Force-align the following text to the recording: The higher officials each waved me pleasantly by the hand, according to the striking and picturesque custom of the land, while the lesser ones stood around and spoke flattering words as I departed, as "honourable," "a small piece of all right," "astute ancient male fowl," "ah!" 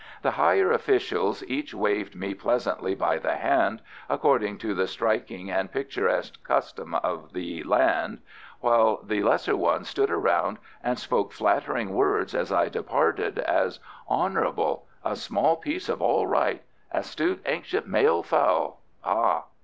The 0.23 0.31
higher 0.31 0.71
officials 0.71 1.43
each 1.45 1.75
waved 1.75 2.15
me 2.15 2.33
pleasantly 2.33 2.95
by 2.95 3.19
the 3.19 3.35
hand, 3.35 3.83
according 4.09 4.57
to 4.57 4.73
the 4.73 4.87
striking 4.87 5.51
and 5.51 5.71
picturesque 5.71 6.43
custom 6.43 6.95
of 6.95 7.33
the 7.33 7.61
land, 7.61 8.17
while 8.61 8.99
the 9.03 9.21
lesser 9.21 9.55
ones 9.55 9.87
stood 9.89 10.09
around 10.09 10.57
and 10.83 10.97
spoke 10.97 11.31
flattering 11.33 11.93
words 11.93 12.33
as 12.33 12.51
I 12.51 12.67
departed, 12.67 13.37
as 13.37 13.79
"honourable," 14.09 14.87
"a 15.05 15.15
small 15.15 15.55
piece 15.55 15.87
of 15.87 16.01
all 16.01 16.25
right," 16.25 16.63
"astute 16.91 17.43
ancient 17.45 17.85
male 17.85 18.23
fowl," 18.23 18.81
"ah!" 19.05 19.43